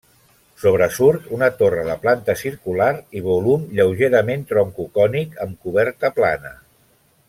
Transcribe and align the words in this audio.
Sobresurt 0.61 1.27
una 1.37 1.49
torre 1.59 1.83
de 1.89 1.97
planta 2.07 2.37
circular 2.41 2.89
i 3.19 3.23
volum 3.29 3.69
lleugerament 3.81 4.49
troncocònic 4.55 5.41
amb 5.47 5.65
coberta 5.69 6.17
plana. 6.21 6.61